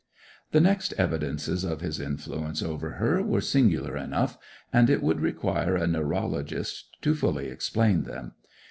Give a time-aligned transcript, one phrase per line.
[0.49, 4.35] The next evidences of his influence over her were singular enough,
[4.73, 8.31] and it would require a neurologist to fully explain them.